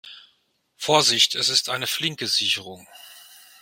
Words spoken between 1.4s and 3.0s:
ist eine flinke Sicherung.